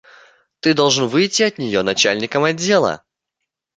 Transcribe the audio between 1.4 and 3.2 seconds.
от нее начальником отдела.